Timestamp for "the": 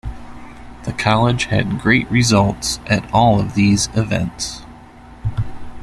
0.85-0.93